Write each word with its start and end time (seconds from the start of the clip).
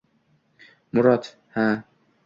Murod: 0.93 1.31
Ha! 1.53 1.67